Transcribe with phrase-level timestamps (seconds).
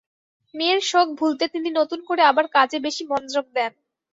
[0.55, 3.71] মেয়ের শোক ভুলতে তিনি নতুন করে আবার কাজে বেশি মনোযোগ দেন।